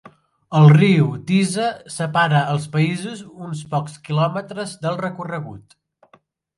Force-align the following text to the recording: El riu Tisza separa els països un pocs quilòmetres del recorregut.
El 0.59 0.69
riu 0.71 1.09
Tisza 1.31 1.67
separa 1.97 2.41
els 2.55 2.67
països 2.79 3.23
un 3.49 3.55
pocs 3.77 4.03
quilòmetres 4.09 4.77
del 4.89 5.03
recorregut. 5.07 5.83